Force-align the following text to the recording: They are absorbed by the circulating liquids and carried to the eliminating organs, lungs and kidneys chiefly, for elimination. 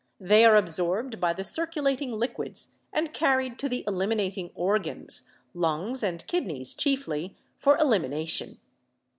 They 0.19 0.43
are 0.45 0.55
absorbed 0.55 1.19
by 1.19 1.33
the 1.33 1.43
circulating 1.43 2.11
liquids 2.11 2.77
and 2.91 3.13
carried 3.13 3.59
to 3.59 3.69
the 3.69 3.83
eliminating 3.85 4.49
organs, 4.55 5.29
lungs 5.53 6.01
and 6.01 6.25
kidneys 6.25 6.73
chiefly, 6.73 7.37
for 7.59 7.77
elimination. 7.77 8.59